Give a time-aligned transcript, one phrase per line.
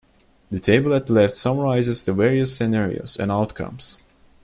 [0.49, 3.99] The table at left summarises the various scenarios and outcomes.